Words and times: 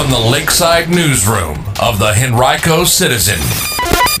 from 0.00 0.10
the 0.10 0.30
Lakeside 0.30 0.88
Newsroom 0.88 1.58
of 1.78 1.98
the 1.98 2.14
Henrico 2.16 2.84
Citizen, 2.84 3.38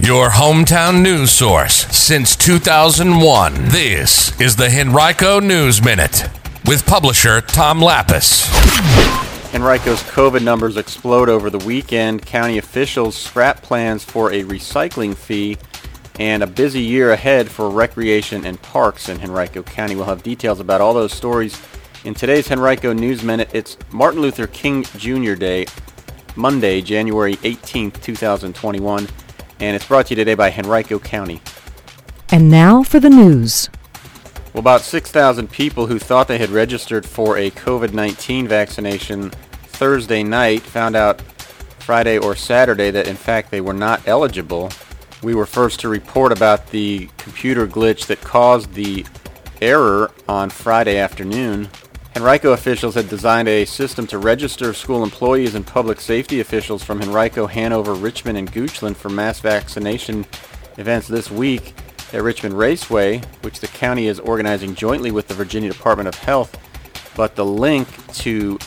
your 0.06 0.28
hometown 0.28 1.00
news 1.00 1.30
source 1.30 1.86
since 1.86 2.36
2001. 2.36 3.54
This 3.68 4.38
is 4.38 4.56
the 4.56 4.68
Henrico 4.68 5.40
News 5.40 5.82
Minute 5.82 6.28
with 6.66 6.84
publisher 6.84 7.40
Tom 7.40 7.80
Lappas. 7.80 8.44
Henrico's 9.52 10.02
COVID 10.02 10.42
numbers 10.42 10.76
explode 10.76 11.30
over 11.30 11.48
the 11.48 11.64
weekend. 11.64 12.26
County 12.26 12.58
officials 12.58 13.16
scrap 13.16 13.62
plans 13.62 14.04
for 14.04 14.30
a 14.32 14.42
recycling 14.42 15.16
fee 15.16 15.56
and 16.18 16.42
a 16.42 16.46
busy 16.46 16.82
year 16.82 17.12
ahead 17.12 17.50
for 17.50 17.70
recreation 17.70 18.44
and 18.44 18.60
parks 18.60 19.08
in 19.08 19.18
Henrico 19.18 19.62
County. 19.62 19.96
We'll 19.96 20.04
have 20.04 20.22
details 20.22 20.60
about 20.60 20.82
all 20.82 20.92
those 20.92 21.14
stories 21.14 21.58
in 22.04 22.14
today's 22.14 22.50
Henrico 22.50 22.92
News 22.92 23.22
Minute. 23.22 23.50
It's 23.52 23.76
Martin 23.90 24.20
Luther 24.20 24.46
King 24.46 24.84
Jr. 24.96 25.34
Day, 25.34 25.66
Monday, 26.36 26.80
January 26.80 27.36
18th, 27.36 28.00
2021, 28.02 29.08
and 29.60 29.76
it's 29.76 29.86
brought 29.86 30.06
to 30.06 30.10
you 30.10 30.16
today 30.16 30.34
by 30.34 30.50
Henrico 30.50 30.98
County. 30.98 31.40
And 32.30 32.50
now 32.50 32.82
for 32.82 33.00
the 33.00 33.10
news. 33.10 33.68
Well, 34.52 34.60
about 34.60 34.80
6,000 34.80 35.50
people 35.50 35.86
who 35.86 35.98
thought 35.98 36.28
they 36.28 36.38
had 36.38 36.50
registered 36.50 37.04
for 37.04 37.36
a 37.36 37.50
COVID-19 37.50 38.48
vaccination 38.48 39.30
Thursday 39.30 40.22
night 40.22 40.62
found 40.62 40.96
out 40.96 41.20
Friday 41.80 42.18
or 42.18 42.34
Saturday 42.36 42.90
that 42.90 43.08
in 43.08 43.16
fact 43.16 43.50
they 43.50 43.60
were 43.60 43.72
not 43.72 44.06
eligible 44.06 44.70
we 45.22 45.34
were 45.34 45.46
first 45.46 45.80
to 45.80 45.88
report 45.88 46.32
about 46.32 46.70
the 46.70 47.08
computer 47.18 47.66
glitch 47.66 48.06
that 48.06 48.20
caused 48.22 48.72
the 48.72 49.04
error 49.60 50.10
on 50.28 50.48
Friday 50.48 50.96
afternoon. 50.96 51.68
Henrico 52.16 52.52
officials 52.52 52.96
had 52.96 53.08
designed 53.08 53.48
a 53.48 53.64
system 53.64 54.04
to 54.08 54.18
register 54.18 54.74
school 54.74 55.04
employees 55.04 55.54
and 55.54 55.64
public 55.64 56.00
safety 56.00 56.40
officials 56.40 56.82
from 56.82 57.00
Henrico, 57.00 57.46
Hanover, 57.46 57.94
Richmond, 57.94 58.36
and 58.36 58.52
Goochland 58.52 58.96
for 58.96 59.08
mass 59.08 59.38
vaccination 59.38 60.26
events 60.76 61.06
this 61.06 61.30
week 61.30 61.72
at 62.12 62.22
Richmond 62.22 62.58
Raceway, 62.58 63.22
which 63.42 63.60
the 63.60 63.68
county 63.68 64.08
is 64.08 64.18
organizing 64.18 64.74
jointly 64.74 65.12
with 65.12 65.28
the 65.28 65.34
Virginia 65.34 65.70
Department 65.70 66.08
of 66.08 66.16
Health. 66.16 66.58
But 67.14 67.36
the 67.36 67.44
link 67.44 67.86
to 68.14 68.58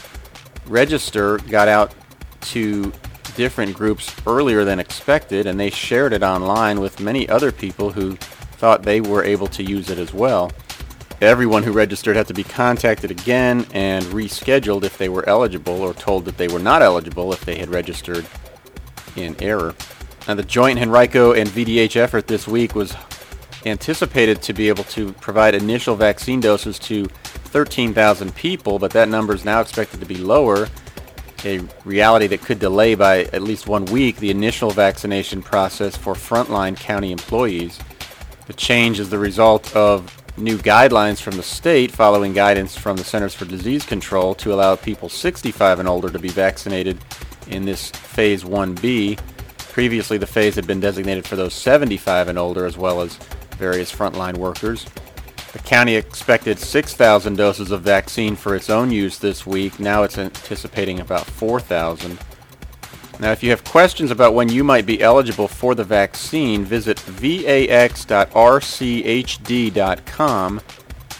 register 0.66 1.38
got 1.40 1.68
out 1.68 1.94
to 2.42 2.94
different 3.36 3.74
groups 3.74 4.16
earlier 4.26 4.64
than 4.64 4.80
expected, 4.80 5.48
and 5.48 5.60
they 5.60 5.70
shared 5.70 6.14
it 6.14 6.24
online 6.24 6.80
with 6.80 7.02
many 7.02 7.28
other 7.28 7.52
people 7.52 7.92
who 7.92 8.16
thought 8.16 8.84
they 8.84 9.02
were 9.02 9.24
able 9.24 9.48
to 9.48 9.64
use 9.64 9.90
it 9.90 9.98
as 9.98 10.14
well. 10.14 10.50
Everyone 11.22 11.64
who 11.64 11.72
registered 11.72 12.16
had 12.16 12.28
to 12.28 12.34
be 12.34 12.44
contacted 12.44 13.12
again 13.12 13.66
and 13.74 14.04
rescheduled 14.06 14.84
if 14.84 14.98
they 14.98 15.10
were 15.10 15.28
eligible 15.28 15.82
or 15.82 15.94
told 15.94 16.26
that 16.26 16.38
they 16.38 16.48
were 16.48 16.60
not 16.60 16.82
eligible 16.82 17.32
if 17.32 17.46
they 17.46 17.58
had 17.58 17.70
registered 17.70 18.26
in 19.16 19.36
error. 19.42 19.74
Now, 20.28 20.36
the 20.36 20.44
joint 20.44 20.80
Henrico 20.80 21.34
and 21.34 21.50
VDH 21.50 21.96
effort 21.96 22.28
this 22.28 22.48
week 22.48 22.76
was 22.76 22.96
anticipated 23.66 24.42
to 24.42 24.54
be 24.54 24.68
able 24.68 24.84
to 24.86 25.14
provide 25.14 25.56
initial 25.56 25.96
vaccine 25.96 26.40
doses 26.40 26.80
to 26.80 27.06
13,000 27.06 28.36
people, 28.36 28.80
but 28.80 28.92
that 28.92 29.08
number 29.08 29.34
is 29.34 29.46
now 29.46 29.62
expected 29.62 30.00
to 30.00 30.06
be 30.06 30.18
lower 30.18 30.68
a 31.46 31.60
reality 31.86 32.28
that 32.28 32.42
could 32.42 32.60
delay 32.60 32.96
by 32.96 33.24
at 33.26 33.42
least 33.42 33.68
one 33.68 33.86
week 33.86 34.18
the 34.18 34.30
initial 34.30 34.72
vaccination 34.72 35.42
process 35.42 35.96
for 35.98 36.14
frontline 36.14 36.76
county 36.78 37.12
employees. 37.12 37.80
The 38.48 38.54
change 38.54 39.00
is 39.00 39.10
the 39.10 39.20
result 39.20 39.76
of 39.76 40.23
new 40.38 40.58
guidelines 40.58 41.22
from 41.22 41.38
the 41.38 41.44
state 41.44 41.92
following 41.92 42.34
guidance 42.34 42.76
from 42.76 42.98
the 42.98 43.04
Centers 43.04 43.36
for 43.36 43.46
Disease 43.46 43.86
Control 43.86 44.34
to 44.36 44.54
allow 44.54 44.76
people 44.76 45.10
65 45.10 45.80
and 45.80 45.88
older 45.88 46.10
to 46.10 46.20
be 46.20 46.30
vaccinated 46.30 46.98
in 47.48 47.66
this 47.66 47.90
Phase 47.92 48.44
1B. 48.44 49.20
Previously, 49.72 50.18
the 50.18 50.28
phase 50.28 50.56
had 50.56 50.68
been 50.68 50.80
designated 50.80 51.26
for 51.26 51.36
those 51.36 51.54
75 51.54 52.28
and 52.30 52.40
older 52.40 52.66
as 52.66 52.78
well 52.78 53.02
as 53.02 53.16
various 53.58 53.94
frontline 53.94 54.38
workers. 54.38 54.86
The 55.52 55.60
county 55.60 55.96
expected 55.96 56.58
6,000 56.58 57.36
doses 57.36 57.70
of 57.70 57.82
vaccine 57.82 58.36
for 58.36 58.56
its 58.56 58.72
own 58.72 58.92
use 58.92 59.20
this 59.20 59.46
week. 59.46 59.80
Now 59.80 60.02
it's 60.02 60.18
anticipating 60.18 61.00
about 61.00 61.26
4,000. 61.26 62.18
Now, 63.20 63.32
if 63.32 63.44
you 63.44 63.52
have 63.52 63.64
questions 63.64 64.12
about 64.12 64.34
when 64.34 64.50
you 64.50 64.64
might 64.64 64.86
be 64.86 65.02
eligible 65.02 65.48
for 65.48 65.76
the 65.76 65.84
vaccine, 65.84 66.66
visit 66.66 66.98
vax.rchd.com. 66.98 67.82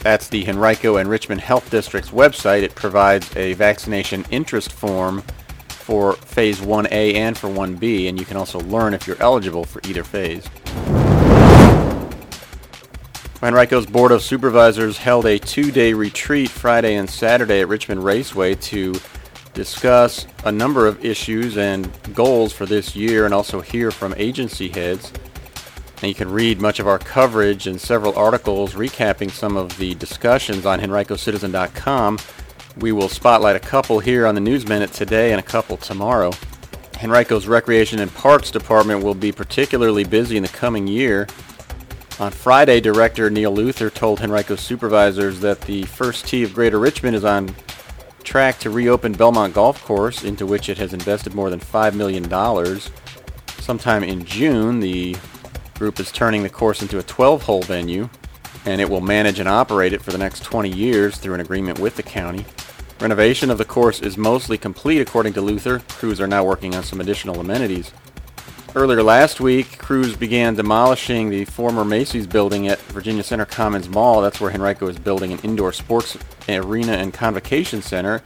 That's 0.02 0.28
the 0.28 0.48
Henrico 0.50 0.98
and 0.98 1.10
Richmond 1.10 1.40
Health 1.42 1.70
District's 1.70 2.10
website. 2.10 2.64
It 2.64 2.76
provides 2.76 3.34
a 3.38 3.54
vaccination 3.54 4.26
interest 4.32 4.74
form 4.74 5.24
for 5.70 6.14
Phase 6.14 6.60
1A 6.60 7.14
and 7.16 7.38
for 7.38 7.48
1B, 7.48 8.10
and 8.10 8.20
you 8.20 8.26
can 8.26 8.38
also 8.38 8.60
learn 8.62 8.94
if 8.94 9.08
you're 9.08 9.22
eligible 9.22 9.64
for 9.64 9.80
either 9.88 10.04
phase. 10.04 10.46
Henrico's 13.40 13.86
Board 13.86 14.12
of 14.14 14.22
Supervisors 14.22 14.98
held 14.98 15.26
a 15.26 15.38
two-day 15.38 15.94
retreat 15.94 16.50
Friday 16.50 16.96
and 16.96 17.10
Saturday 17.10 17.60
at 17.60 17.68
Richmond 17.68 18.04
Raceway 18.04 18.56
to 18.56 18.94
discuss 19.54 20.26
a 20.44 20.52
number 20.52 20.88
of 20.88 21.04
issues 21.04 21.58
and 21.58 21.90
goals 22.14 22.54
for 22.54 22.66
this 22.66 22.96
year 22.96 23.26
and 23.26 23.34
also 23.34 23.62
hear 23.62 23.92
from 23.92 24.14
agency 24.18 24.70
heads. 24.70 25.12
And 26.02 26.10
you 26.10 26.16
can 26.16 26.32
read 26.32 26.60
much 26.60 26.80
of 26.80 26.88
our 26.88 27.00
coverage 27.00 27.68
and 27.68 27.80
several 27.80 28.16
articles 28.18 28.74
recapping 28.74 29.32
some 29.32 29.56
of 29.56 29.78
the 29.78 29.96
discussions 29.96 30.66
on 30.66 30.80
henricocitizen.com. 30.80 32.20
We 32.78 32.92
will 32.92 33.10
spotlight 33.10 33.56
a 33.56 33.60
couple 33.60 34.00
here 34.00 34.26
on 34.26 34.36
the 34.36 34.42
News 34.42 34.68
Minute 34.68 34.92
today 34.92 35.32
and 35.32 35.40
a 35.40 35.44
couple 35.44 35.78
tomorrow. 35.78 36.32
Henrico's 36.98 37.48
Recreation 37.48 38.00
and 38.00 38.14
Parks 38.14 38.52
Department 38.52 39.04
will 39.04 39.14
be 39.14 39.32
particularly 39.32 40.04
busy 40.04 40.38
in 40.38 40.44
the 40.44 40.50
coming 40.50 40.88
year 40.88 41.28
on 42.20 42.32
Friday, 42.32 42.80
Director 42.80 43.30
Neil 43.32 43.52
Luther 43.52 43.90
told 43.90 44.22
Henrico 44.22 44.56
supervisors 44.56 45.40
that 45.40 45.62
the 45.62 45.84
first 45.84 46.28
tee 46.28 46.44
of 46.44 46.54
Greater 46.54 46.78
Richmond 46.78 47.16
is 47.16 47.26
on 47.26 47.56
track 48.24 48.60
to 48.60 48.70
reopen 48.70 49.14
Belmont 49.14 49.54
Golf 49.54 49.84
Course, 49.84 50.24
into 50.24 50.46
which 50.46 50.70
it 50.70 50.78
has 50.78 50.94
invested 50.94 51.34
more 51.34 51.50
than 51.50 51.60
$5 51.60 51.94
million. 51.94 52.30
Sometime 53.60 54.04
in 54.04 54.26
June, 54.26 54.80
the 54.80 55.16
group 55.78 56.00
is 56.00 56.12
turning 56.12 56.44
the 56.44 56.50
course 56.50 56.82
into 56.82 57.00
a 57.00 57.04
12-hole 57.04 57.64
venue, 57.64 58.10
and 58.66 58.80
it 58.80 58.90
will 58.90 59.02
manage 59.02 59.40
and 59.40 59.50
operate 59.50 59.94
it 59.94 60.02
for 60.02 60.12
the 60.12 60.18
next 60.18 60.44
20 60.44 60.70
years 60.70 61.18
through 61.18 61.34
an 61.34 61.42
agreement 61.42 61.80
with 61.80 61.96
the 61.96 62.04
county. 62.04 62.46
Renovation 63.00 63.50
of 63.50 63.58
the 63.58 63.66
course 63.66 64.02
is 64.02 64.18
mostly 64.18 64.58
complete, 64.58 65.02
according 65.02 65.34
to 65.34 65.42
Luther. 65.42 65.80
Crews 65.90 66.22
are 66.22 66.28
now 66.28 66.44
working 66.44 66.74
on 66.74 66.84
some 66.84 67.02
additional 67.02 67.40
amenities. 67.40 67.92
Earlier 68.76 69.04
last 69.04 69.40
week, 69.40 69.78
crews 69.78 70.16
began 70.16 70.56
demolishing 70.56 71.30
the 71.30 71.46
former 71.46 71.86
Macy's 71.86 72.26
building 72.26 72.70
at 72.70 72.80
Virginia 72.80 73.22
Center 73.22 73.46
Commons 73.46 73.88
Mall. 73.88 74.20
That's 74.20 74.42
where 74.42 74.52
Henrico 74.52 74.88
is 74.88 74.98
building 74.98 75.32
an 75.32 75.38
indoor 75.44 75.72
sports 75.72 76.18
arena 76.50 76.94
and 76.94 77.14
convocation 77.14 77.84
center. 77.84 78.24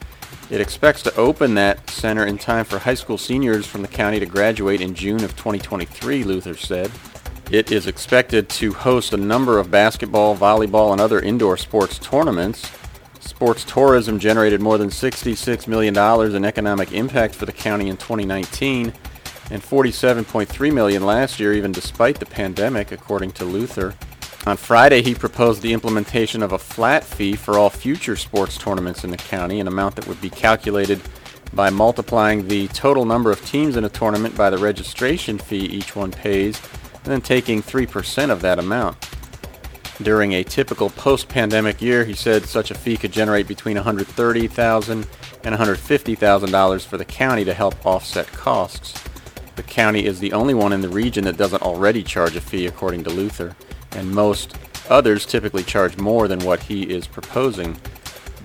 It 0.49 0.61
expects 0.61 1.03
to 1.03 1.13
open 1.17 1.55
that 1.55 1.89
center 1.89 2.25
in 2.25 2.37
time 2.37 2.63
for 2.63 2.79
high 2.79 2.93
school 2.93 3.17
seniors 3.17 3.67
from 3.67 3.81
the 3.81 3.89
county 3.89 4.21
to 4.21 4.25
graduate 4.25 4.79
in 4.79 4.95
June 4.95 5.21
of 5.25 5.35
2023, 5.35 6.23
Luther 6.23 6.55
said. 6.55 6.91
It 7.51 7.69
is 7.69 7.85
expected 7.85 8.47
to 8.51 8.71
host 8.71 9.11
a 9.11 9.17
number 9.17 9.59
of 9.59 9.69
basketball, 9.69 10.37
volleyball, 10.37 10.93
and 10.93 11.01
other 11.01 11.19
indoor 11.19 11.57
sports 11.57 11.99
tournaments. 11.99 12.71
Sports 13.19 13.65
tourism 13.65 14.17
generated 14.17 14.61
more 14.61 14.77
than 14.77 14.89
$66 14.91 15.67
million 15.67 15.97
in 16.33 16.45
economic 16.45 16.93
impact 16.93 17.35
for 17.35 17.45
the 17.45 17.51
county 17.51 17.89
in 17.89 17.97
2019 17.97 18.93
and 19.49 19.61
47.3 19.61 20.73
million 20.73 21.05
last 21.05 21.39
year 21.39 21.53
even 21.53 21.71
despite 21.71 22.19
the 22.19 22.25
pandemic 22.25 22.91
according 22.91 23.31
to 23.33 23.45
Luther. 23.45 23.95
On 24.45 24.55
Friday, 24.55 25.01
he 25.01 25.13
proposed 25.13 25.61
the 25.61 25.73
implementation 25.73 26.41
of 26.41 26.53
a 26.53 26.57
flat 26.57 27.03
fee 27.03 27.35
for 27.35 27.57
all 27.57 27.69
future 27.69 28.15
sports 28.15 28.57
tournaments 28.57 29.03
in 29.03 29.11
the 29.11 29.17
county, 29.17 29.59
an 29.59 29.67
amount 29.67 29.95
that 29.97 30.07
would 30.07 30.21
be 30.21 30.29
calculated 30.29 31.01
by 31.53 31.69
multiplying 31.69 32.47
the 32.47 32.67
total 32.69 33.03
number 33.03 33.31
of 33.31 33.45
teams 33.45 33.75
in 33.75 33.83
a 33.83 33.89
tournament 33.89 34.37
by 34.37 34.49
the 34.49 34.57
registration 34.57 35.37
fee 35.37 35.65
each 35.65 35.95
one 35.95 36.11
pays, 36.11 36.61
and 36.93 37.05
then 37.05 37.21
taking 37.21 37.61
3% 37.61 38.29
of 38.29 38.41
that 38.41 38.59
amount. 38.59 38.95
During 40.01 40.33
a 40.33 40.43
typical 40.43 40.91
post-pandemic 40.91 41.81
year, 41.81 42.05
he 42.05 42.13
said 42.13 42.45
such 42.45 42.69
a 42.69 42.75
fee 42.75 42.97
could 42.97 43.11
generate 43.11 43.47
between 43.47 43.77
$130,000 43.77 45.07
and 45.43 45.55
$150,000 45.55 46.85
for 46.85 46.97
the 46.97 47.05
county 47.05 47.43
to 47.45 47.53
help 47.53 47.85
offset 47.85 48.27
costs. 48.27 49.06
The 49.57 49.63
county 49.63 50.05
is 50.05 50.19
the 50.19 50.33
only 50.33 50.53
one 50.53 50.71
in 50.71 50.81
the 50.81 50.87
region 50.87 51.23
that 51.25 51.35
doesn't 51.35 51.63
already 51.63 52.03
charge 52.03 52.35
a 52.35 52.41
fee, 52.41 52.67
according 52.67 53.03
to 53.05 53.09
Luther, 53.09 53.55
and 53.91 54.11
most 54.11 54.55
others 54.87 55.25
typically 55.25 55.63
charge 55.63 55.97
more 55.97 56.27
than 56.27 56.39
what 56.41 56.61
he 56.61 56.83
is 56.83 57.07
proposing. 57.07 57.75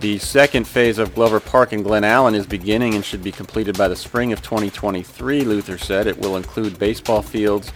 The 0.01 0.19
second 0.19 0.67
phase 0.67 0.97
of 0.97 1.15
Glover 1.15 1.39
Park 1.39 1.75
in 1.75 1.83
Glen 1.83 2.03
Allen 2.03 2.35
is 2.35 2.47
beginning 2.47 2.95
and 2.95 3.05
should 3.05 3.23
be 3.23 3.31
completed 3.31 3.77
by 3.77 3.89
the 3.89 3.95
spring 3.95 4.33
of 4.33 4.41
2023, 4.41 5.43
Luther 5.43 5.77
said. 5.77 6.07
It 6.07 6.19
will 6.19 6.37
include 6.37 6.79
baseball 6.79 7.21
fields, 7.21 7.71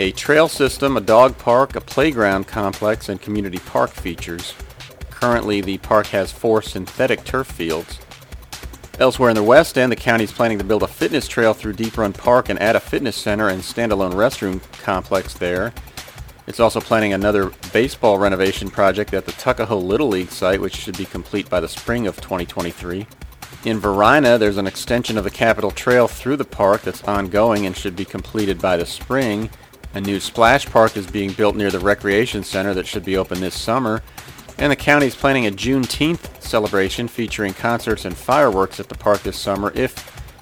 a 0.00 0.10
trail 0.10 0.48
system, 0.48 0.96
a 0.96 1.00
dog 1.00 1.38
park, 1.38 1.76
a 1.76 1.80
playground 1.80 2.48
complex, 2.48 3.08
and 3.08 3.22
community 3.22 3.60
park 3.60 3.90
features. 3.90 4.54
Currently, 5.08 5.60
the 5.60 5.78
park 5.78 6.08
has 6.08 6.32
four 6.32 6.62
synthetic 6.62 7.24
turf 7.24 7.46
fields. 7.46 8.00
Elsewhere 8.98 9.28
in 9.28 9.36
the 9.36 9.42
West 9.42 9.76
End, 9.76 9.92
the 9.92 9.96
county 9.96 10.24
is 10.24 10.32
planning 10.32 10.56
to 10.56 10.64
build 10.64 10.82
a 10.82 10.88
fitness 10.88 11.28
trail 11.28 11.52
through 11.52 11.74
Deep 11.74 11.98
Run 11.98 12.14
Park 12.14 12.48
and 12.48 12.58
add 12.58 12.76
a 12.76 12.80
fitness 12.80 13.14
center 13.14 13.50
and 13.50 13.60
standalone 13.60 14.14
restroom 14.14 14.62
complex 14.82 15.34
there. 15.34 15.74
It's 16.46 16.60
also 16.60 16.80
planning 16.80 17.12
another 17.12 17.52
baseball 17.74 18.18
renovation 18.18 18.70
project 18.70 19.12
at 19.12 19.26
the 19.26 19.32
Tuckahoe 19.32 19.76
Little 19.76 20.08
League 20.08 20.30
site, 20.30 20.62
which 20.62 20.76
should 20.76 20.96
be 20.96 21.04
complete 21.04 21.50
by 21.50 21.60
the 21.60 21.68
spring 21.68 22.06
of 22.06 22.16
2023. 22.22 23.06
In 23.66 23.80
Varina, 23.80 24.38
there's 24.38 24.56
an 24.56 24.66
extension 24.66 25.18
of 25.18 25.24
the 25.24 25.30
Capital 25.30 25.72
Trail 25.72 26.08
through 26.08 26.36
the 26.36 26.44
park 26.46 26.80
that's 26.80 27.04
ongoing 27.04 27.66
and 27.66 27.76
should 27.76 27.96
be 27.96 28.04
completed 28.06 28.62
by 28.62 28.78
the 28.78 28.86
spring. 28.86 29.50
A 29.92 30.00
new 30.00 30.20
splash 30.20 30.64
park 30.64 30.96
is 30.96 31.06
being 31.06 31.32
built 31.32 31.54
near 31.54 31.70
the 31.70 31.80
Recreation 31.80 32.42
Center 32.42 32.72
that 32.72 32.86
should 32.86 33.04
be 33.04 33.18
open 33.18 33.40
this 33.40 33.60
summer. 33.60 34.02
And 34.58 34.72
the 34.72 34.76
county 34.76 35.06
is 35.06 35.14
planning 35.14 35.46
a 35.46 35.50
Juneteenth 35.50 36.42
celebration 36.42 37.08
featuring 37.08 37.52
concerts 37.52 38.04
and 38.04 38.16
fireworks 38.16 38.80
at 38.80 38.88
the 38.88 38.94
park 38.94 39.22
this 39.22 39.36
summer 39.36 39.70
if 39.74 39.94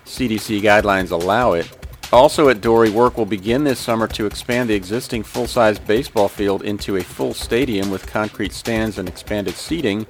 CDC 0.04 0.60
guidelines 0.62 1.10
allow 1.10 1.52
it. 1.52 1.68
Also 2.12 2.48
at 2.48 2.60
Dorey, 2.60 2.90
work 2.90 3.16
will 3.16 3.26
begin 3.26 3.64
this 3.64 3.80
summer 3.80 4.06
to 4.06 4.26
expand 4.26 4.70
the 4.70 4.74
existing 4.74 5.24
full-size 5.24 5.80
baseball 5.80 6.28
field 6.28 6.62
into 6.62 6.96
a 6.96 7.02
full 7.02 7.34
stadium 7.34 7.90
with 7.90 8.06
concrete 8.06 8.52
stands 8.52 8.98
and 8.98 9.08
expanded 9.08 9.54
seating, 9.54 10.06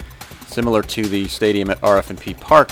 similar 0.46 0.82
to 0.82 1.06
the 1.06 1.26
stadium 1.28 1.70
at 1.70 1.80
RF&P 1.80 2.34
Park. 2.34 2.70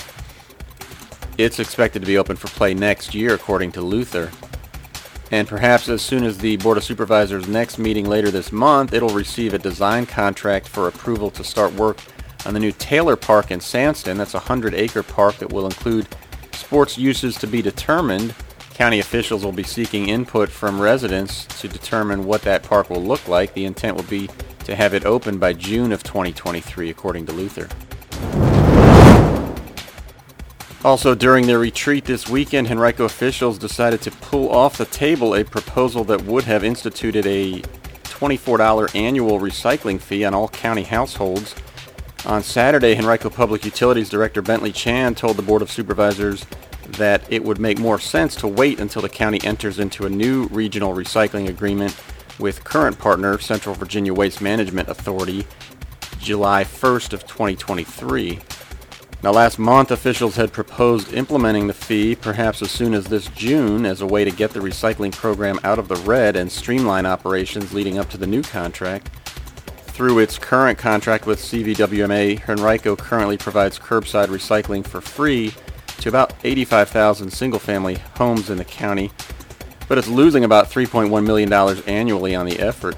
It's 1.39 1.57
expected 1.57 2.01
to 2.01 2.05
be 2.05 2.19
open 2.19 2.35
for 2.35 2.47
play 2.49 2.75
next 2.75 3.15
year, 3.15 3.33
according 3.33 3.71
to 3.71 3.81
Luther. 3.81 4.29
And 5.33 5.47
perhaps 5.47 5.89
as 5.89 6.03
soon 6.03 6.25
as 6.25 6.37
the 6.37 6.57
Board 6.57 6.77
of 6.77 6.83
Supervisors' 6.83 7.47
next 7.47 7.79
meeting 7.79 8.05
later 8.05 8.29
this 8.29 8.51
month, 8.51 8.93
it'll 8.93 9.09
receive 9.09 9.55
a 9.55 9.57
design 9.57 10.05
contract 10.05 10.67
for 10.67 10.87
approval 10.87 11.31
to 11.31 11.43
start 11.43 11.73
work 11.73 11.97
on 12.45 12.53
the 12.53 12.59
new 12.59 12.71
Taylor 12.71 13.15
Park 13.15 13.49
in 13.49 13.57
Sandston. 13.57 14.17
That's 14.17 14.35
a 14.35 14.39
100-acre 14.39 15.01
park 15.01 15.37
that 15.37 15.51
will 15.51 15.65
include 15.65 16.07
sports 16.51 16.99
uses 16.99 17.35
to 17.37 17.47
be 17.47 17.63
determined. 17.63 18.35
County 18.75 18.99
officials 18.99 19.43
will 19.43 19.51
be 19.51 19.63
seeking 19.63 20.09
input 20.09 20.49
from 20.49 20.79
residents 20.79 21.45
to 21.61 21.67
determine 21.67 22.25
what 22.25 22.43
that 22.43 22.61
park 22.61 22.91
will 22.91 23.03
look 23.03 23.27
like. 23.27 23.55
The 23.55 23.65
intent 23.65 23.97
will 23.97 24.03
be 24.03 24.29
to 24.65 24.75
have 24.75 24.93
it 24.93 25.03
open 25.03 25.39
by 25.39 25.53
June 25.53 25.91
of 25.91 26.03
2023, 26.03 26.91
according 26.91 27.25
to 27.25 27.31
Luther. 27.31 27.67
Also, 30.83 31.15
during 31.15 31.47
their 31.47 31.59
retreat 31.59 32.03
this 32.03 32.27
weekend, 32.27 32.67
Henrico 32.67 33.05
officials 33.05 33.57
decided 33.57 34.01
to 34.01 34.11
pull 34.11 34.49
off 34.49 34.77
the 34.77 34.85
table 34.85 35.33
a 35.33 35.43
proposal 35.45 36.03
that 36.03 36.21
would 36.23 36.43
have 36.43 36.61
instituted 36.61 37.25
a 37.25 37.61
$24 38.03 38.93
annual 38.93 39.39
recycling 39.39 39.97
fee 39.97 40.25
on 40.25 40.33
all 40.33 40.49
county 40.49 40.83
households. 40.83 41.55
On 42.25 42.43
Saturday, 42.43 42.97
Henrico 42.97 43.29
Public 43.29 43.63
Utilities 43.63 44.09
Director 44.09 44.41
Bentley 44.41 44.73
Chan 44.73 45.15
told 45.15 45.37
the 45.37 45.41
Board 45.41 45.61
of 45.61 45.71
Supervisors 45.71 46.45
that 46.89 47.23
it 47.31 47.45
would 47.45 47.59
make 47.59 47.79
more 47.79 47.97
sense 47.97 48.35
to 48.35 48.47
wait 48.49 48.81
until 48.81 49.01
the 49.01 49.09
county 49.09 49.39
enters 49.45 49.79
into 49.79 50.05
a 50.05 50.09
new 50.09 50.47
regional 50.47 50.93
recycling 50.93 51.47
agreement 51.47 51.95
with 52.39 52.65
current 52.65 52.99
partner 52.99 53.37
Central 53.39 53.73
Virginia 53.73 54.13
Waste 54.13 54.41
Management 54.41 54.89
Authority 54.89 55.47
July 56.19 56.65
1st 56.65 57.13
of 57.13 57.25
2023. 57.25 58.39
Now, 59.23 59.31
last 59.31 59.57
month, 59.57 59.89
officials 59.89 60.35
had 60.35 60.51
proposed 60.51 61.13
implementing 61.13 61.67
the 61.67 61.73
fee 61.73 62.13
perhaps 62.13 62.61
as 62.61 62.71
soon 62.71 62.93
as 62.93 63.05
this 63.05 63.29
June 63.29 63.85
as 63.85 64.01
a 64.01 64.05
way 64.05 64.25
to 64.25 64.31
get 64.31 64.51
the 64.51 64.59
recycling 64.59 65.13
program 65.13 65.61
out 65.63 65.79
of 65.79 65.87
the 65.87 65.95
red 65.95 66.35
and 66.35 66.51
streamline 66.51 67.05
operations 67.05 67.73
leading 67.73 67.97
up 67.97 68.09
to 68.09 68.17
the 68.17 68.27
new 68.27 68.41
contract. 68.41 69.09
Through 69.85 70.19
its 70.19 70.37
current 70.37 70.77
contract 70.77 71.25
with 71.25 71.39
CVWMA, 71.39 72.49
Henrico 72.49 72.97
currently 72.97 73.37
provides 73.37 73.79
curbside 73.79 74.27
recycling 74.27 74.85
for 74.85 74.99
free 74.99 75.53
to 75.99 76.09
about 76.09 76.33
85,000 76.43 77.31
single-family 77.31 77.99
homes 78.17 78.49
in 78.49 78.57
the 78.57 78.65
county, 78.65 79.09
but 79.87 79.97
it's 79.97 80.09
losing 80.09 80.43
about 80.43 80.69
$3.1 80.69 81.25
million 81.25 81.53
annually 81.87 82.35
on 82.35 82.45
the 82.45 82.59
effort. 82.59 82.97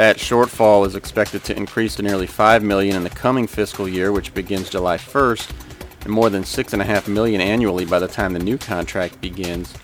That 0.00 0.16
shortfall 0.16 0.86
is 0.86 0.94
expected 0.94 1.44
to 1.44 1.54
increase 1.54 1.96
to 1.96 2.02
nearly 2.02 2.26
5 2.26 2.62
million 2.62 2.96
in 2.96 3.04
the 3.04 3.10
coming 3.10 3.46
fiscal 3.46 3.86
year, 3.86 4.12
which 4.12 4.32
begins 4.32 4.70
July 4.70 4.96
1st, 4.96 5.50
and 6.04 6.10
more 6.10 6.30
than 6.30 6.42
6.5 6.42 7.06
million 7.06 7.42
annually 7.42 7.84
by 7.84 7.98
the 7.98 8.08
time 8.08 8.32
the 8.32 8.38
new 8.38 8.56
contract 8.56 9.20
begins. 9.20 9.74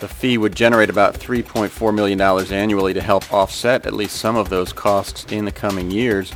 The 0.00 0.08
fee 0.08 0.36
would 0.36 0.54
generate 0.54 0.90
about 0.90 1.14
$3.4 1.14 1.94
million 1.94 2.20
annually 2.20 2.92
to 2.92 3.00
help 3.00 3.32
offset 3.32 3.86
at 3.86 3.94
least 3.94 4.16
some 4.16 4.36
of 4.36 4.50
those 4.50 4.70
costs 4.70 5.32
in 5.32 5.46
the 5.46 5.50
coming 5.50 5.90
years. 5.90 6.30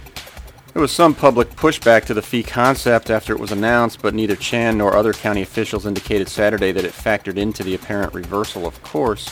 There 0.73 0.81
was 0.81 0.91
some 0.91 1.15
public 1.15 1.51
pushback 1.51 2.07
to 2.07 2.15
the 2.15 2.23
fee 2.23 2.43
concept 2.43 3.11
after 3.11 3.35
it 3.35 3.41
was 3.41 3.53
announced, 3.53 4.01
but 4.01 4.15
neither 4.15 4.37
Chan 4.37 4.79
nor 4.79 4.97
other 4.97 5.13
county 5.13 5.43
officials 5.43 5.85
indicated 5.85 6.31
Saturday 6.31 6.73
that 6.73 6.87
it 6.87 6.93
factored 6.93 7.37
into 7.37 7.63
the 7.63 7.75
apparent 7.75 8.15
reversal 8.15 8.67
of 8.67 8.83
course. 8.83 9.31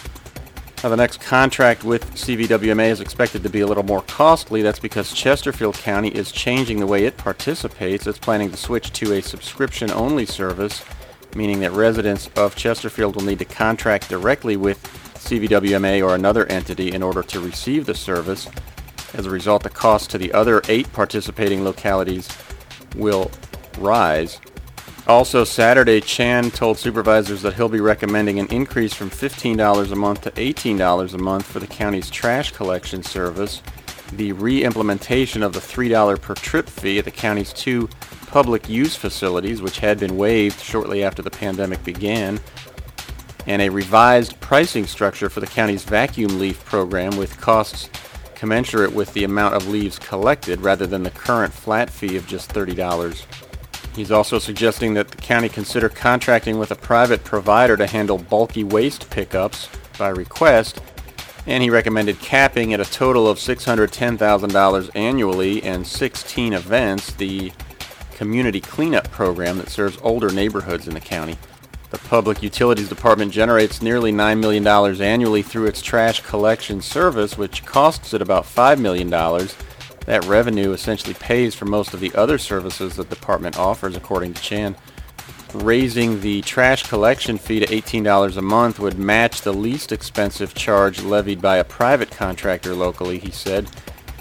Now, 0.83 0.91
the 0.91 0.97
next 0.97 1.21
contract 1.21 1.85
with 1.85 2.05
CVWMA 2.15 2.91
is 2.91 3.01
expected 3.01 3.43
to 3.43 3.49
be 3.49 3.61
a 3.61 3.67
little 3.67 3.83
more 3.83 4.03
costly. 4.03 4.63
That's 4.63 4.79
because 4.79 5.13
Chesterfield 5.13 5.75
County 5.75 6.11
is 6.11 6.31
changing 6.31 6.79
the 6.79 6.87
way 6.87 7.07
it 7.07 7.17
participates. 7.17 8.07
It's 8.07 8.19
planning 8.19 8.51
to 8.51 8.57
switch 8.57 8.93
to 8.93 9.15
a 9.15 9.23
subscription-only 9.23 10.27
service, 10.27 10.85
meaning 11.35 11.61
that 11.61 11.73
residents 11.73 12.29
of 12.37 12.55
Chesterfield 12.55 13.17
will 13.17 13.25
need 13.25 13.41
to 13.41 13.45
contract 13.45 14.09
directly 14.09 14.57
with 14.57 14.81
CVWMA 15.15 16.07
or 16.07 16.15
another 16.15 16.47
entity 16.47 16.93
in 16.93 17.03
order 17.03 17.23
to 17.23 17.41
receive 17.41 17.87
the 17.87 17.95
service. 17.95 18.49
As 19.15 19.27
a 19.27 19.31
result, 19.31 19.63
the 19.63 19.71
cost 19.71 20.11
to 20.11 20.19
the 20.19 20.33
other 20.33 20.63
eight 20.69 20.93
participating 20.93 21.65
localities 21.65 22.29
will 22.95 23.31
rise. 23.79 24.41
Also, 25.09 25.45
Saturday, 25.45 26.01
Chan 26.01 26.51
told 26.51 26.77
supervisors 26.77 27.41
that 27.43 27.55
he'll 27.55 27.69
be 27.69 27.81
recommending 27.81 28.41
an 28.41 28.49
increase 28.49 28.93
from 28.93 29.09
$15 29.09 29.93
a 29.93 29.95
month 29.95 30.23
to 30.23 30.33
$18 30.33 31.15
a 31.15 31.19
month 31.19 31.47
for 31.47 31.61
the 31.61 31.67
county's 31.67 32.11
trash 32.11 32.51
collection 32.51 33.05
service, 33.05 33.63
the 34.15 34.33
re-implementation 34.33 35.45
of 35.45 35.53
the 35.53 35.61
$3 35.61 36.21
per 36.21 36.35
trip 36.35 36.69
fee 36.69 36.99
at 36.99 37.05
the 37.05 37.11
county's 37.13 37.53
two 37.53 37.89
public 38.27 38.69
use 38.69 38.97
facilities, 38.97 39.63
which 39.63 39.79
had 39.79 40.01
been 40.01 40.17
waived 40.17 40.59
shortly 40.61 41.05
after 41.05 41.23
the 41.23 41.31
pandemic 41.31 41.85
began, 41.85 42.41
and 43.47 43.63
a 43.63 43.69
revised 43.69 44.39
pricing 44.41 44.87
structure 44.87 45.31
for 45.31 45.39
the 45.39 45.47
county's 45.47 45.85
vacuum 45.85 46.41
leaf 46.41 46.65
program 46.65 47.17
with 47.17 47.41
costs 47.41 47.89
commensurate 48.35 48.93
with 48.93 49.13
the 49.15 49.23
amount 49.23 49.55
of 49.55 49.69
leaves 49.69 50.01
collected 50.01 50.61
rather 50.61 50.85
than 50.87 51.05
the 51.05 51.11
current 51.11 51.53
flat 51.53 51.89
fee 51.89 52.17
of 52.17 52.27
just 52.27 52.53
$30. 52.53 53.25
He's 53.97 54.11
also 54.11 54.39
suggesting 54.39 54.93
that 54.95 55.09
the 55.09 55.17
county 55.17 55.49
consider 55.49 55.89
contracting 55.89 56.59
with 56.59 56.71
a 56.71 56.77
private 56.77 57.25
provider 57.25 57.79
to 57.79 57.87
handle 57.87 58.19
bulky 58.19 58.63
waste 58.63 59.09
pickups 59.09 59.71
by 59.99 60.11
request, 60.11 60.83
and 61.47 61.63
he 61.63 61.71
recommended 61.71 62.21
capping 62.21 62.75
at 62.75 62.81
a 62.81 62.85
total 62.85 63.27
of 63.27 63.39
$610,000 63.39 64.91
annually 64.95 65.63
and 65.63 65.87
16 65.87 66.53
events 66.53 67.13
the 67.15 67.53
community 68.15 68.61
cleanup 68.61 69.11
program 69.11 69.57
that 69.57 69.71
serves 69.71 69.99
older 70.03 70.31
neighborhoods 70.31 70.87
in 70.87 70.93
the 70.93 71.01
county. 71.01 71.39
The 71.89 71.99
Public 71.99 72.43
Utilities 72.43 72.91
Department 72.91 73.33
generates 73.33 73.81
nearly 73.81 74.13
$9 74.13 74.39
million 74.39 74.67
annually 74.67 75.41
through 75.41 75.69
its 75.69 75.81
trash 75.81 76.21
collection 76.21 76.83
service, 76.83 77.39
which 77.39 77.65
costs 77.65 78.13
it 78.13 78.21
about 78.21 78.45
$5 78.45 78.79
million 78.79 79.09
that 80.07 80.25
revenue 80.25 80.73
essentially 80.73 81.15
pays 81.15 81.55
for 81.55 81.67
most 81.67 81.93
of 81.93 82.01
the 82.01 82.15
other 82.15 82.39
services 82.39 82.97
the 82.97 83.05
department 83.05 83.59
offers, 83.59 83.97
according 83.97 84.35
to 84.35 84.43
Chan. 84.43 84.77
Raising 85.53 86.21
the 86.21 86.43
trash 86.43 86.85
collection 86.85 87.39
fee 87.39 87.61
to 87.61 87.67
$18 87.67 88.37
a 88.37 88.43
month 88.43 88.79
would 88.79 88.99
match 88.99 89.43
the 89.43 89.53
least 89.53 89.93
expensive 89.93 90.55
charge 90.55 91.03
levied 91.03 91.41
by 91.41 91.57
a 91.57 91.65
private 91.65 92.11
contractor 92.11 92.75
locally, 92.75 93.19
he 93.19 93.31
said, 93.31 93.69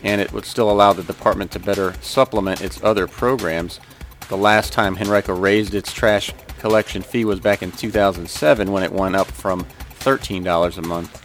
and 0.03 0.21
it 0.21 0.31
would 0.31 0.45
still 0.45 0.69
allow 0.69 0.93
the 0.93 1.03
department 1.03 1.51
to 1.51 1.59
better 1.59 1.93
supplement 2.01 2.61
its 2.61 2.83
other 2.83 3.07
programs. 3.07 3.79
The 4.27 4.37
last 4.37 4.73
time 4.73 4.97
Henrico 4.97 5.35
raised 5.35 5.75
its 5.75 5.93
trash 5.93 6.31
collection 6.59 7.03
fee 7.03 7.25
was 7.25 7.39
back 7.39 7.61
in 7.61 7.71
2007 7.71 8.71
when 8.71 8.83
it 8.83 8.91
went 8.91 9.15
up 9.15 9.27
from 9.27 9.65
$13 9.99 10.77
a 10.77 10.81
month. 10.81 11.24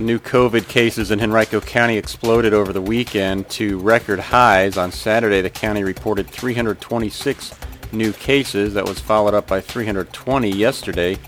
New 0.00 0.18
COVID 0.20 0.68
cases 0.68 1.10
in 1.10 1.20
Henrico 1.20 1.60
County 1.60 1.96
exploded 1.96 2.54
over 2.54 2.72
the 2.72 2.80
weekend 2.80 3.48
to 3.50 3.78
record 3.80 4.20
highs. 4.20 4.76
On 4.76 4.92
Saturday, 4.92 5.40
the 5.40 5.50
county 5.50 5.82
reported 5.82 6.28
326 6.28 7.54
new 7.92 8.12
cases. 8.12 8.74
That 8.74 8.84
was 8.84 9.00
followed 9.00 9.34
up 9.34 9.48
by 9.48 9.60
320 9.60 10.50
yesterday. 10.50 11.18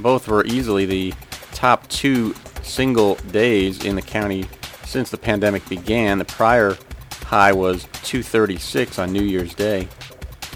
Both 0.00 0.28
were 0.28 0.44
easily 0.44 0.86
the 0.86 1.14
top 1.52 1.88
two 1.88 2.34
single 2.62 3.16
days 3.32 3.84
in 3.84 3.96
the 3.96 4.02
county 4.02 4.44
since 4.84 5.10
the 5.10 5.18
pandemic 5.18 5.68
began. 5.68 6.18
The 6.18 6.24
prior 6.24 6.76
high 7.24 7.52
was 7.52 7.84
236 8.02 8.98
on 8.98 9.12
New 9.12 9.22
Year's 9.22 9.54
Day. 9.54 9.88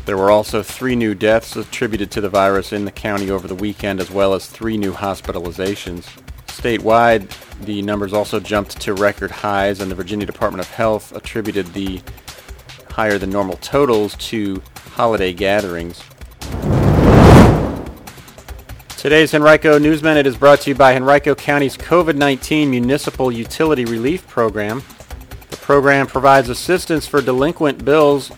There 0.07 0.17
were 0.17 0.31
also 0.31 0.63
three 0.63 0.95
new 0.95 1.15
deaths 1.15 1.57
attributed 1.57 2.11
to 2.13 2.21
the 2.21 2.29
virus 2.29 2.73
in 2.73 2.85
the 2.85 2.93
county 2.93 3.31
over 3.31 3.49
the 3.49 3.55
weekend, 3.55 4.01
as 4.01 4.11
well 4.11 4.35
as 4.35 4.47
three 4.47 4.77
new 4.77 4.93
hospitalizations. 4.93 6.05
Statewide, 6.47 7.31
the 7.63 7.83
numbers 7.83 8.13
also 8.13 8.41
jumped 8.41 8.81
to 8.83 8.95
record 8.95 9.31
highs, 9.31 9.81
and 9.81 9.91
the 9.91 9.95
Virginia 9.95 10.27
Department 10.27 10.61
of 10.61 10.71
Health 10.71 11.15
attributed 11.15 11.73
the 11.73 12.01
higher 12.91 13.19
than 13.19 13.31
normal 13.31 13.57
totals 13.57 14.15
to 14.17 14.63
holiday 14.93 15.33
gatherings. 15.33 16.03
Today's 18.97 19.35
Henrico 19.35 19.79
News 19.79 20.03
Minute 20.03 20.27
is 20.27 20.37
brought 20.37 20.63
to 20.63 20.71
you 20.71 20.75
by 20.75 20.97
Henrico 20.97 21.35
County's 21.35 21.77
COVID-19 21.77 22.69
Municipal 22.69 23.31
Utility 23.31 23.85
Relief 23.85 24.27
Program. 24.27 24.83
The 25.51 25.57
program 25.57 26.07
provides 26.07 26.49
assistance 26.49 27.07
for 27.07 27.21
delinquent 27.21 27.85
bills 27.85 28.33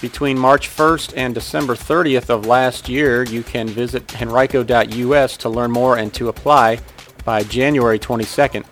between 0.00 0.38
March 0.38 0.68
1st 0.68 1.14
and 1.16 1.34
December 1.34 1.74
30th 1.74 2.30
of 2.30 2.46
last 2.46 2.88
year. 2.88 3.24
You 3.24 3.42
can 3.42 3.68
visit 3.68 4.10
henrico.us 4.20 5.36
to 5.38 5.48
learn 5.48 5.70
more 5.70 5.98
and 5.98 6.14
to 6.14 6.28
apply 6.28 6.80
by 7.26 7.42
January 7.42 7.98
22nd. 7.98 8.64